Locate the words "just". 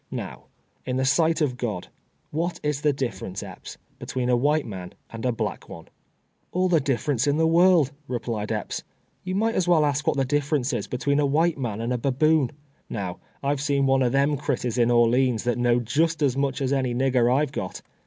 15.85-16.23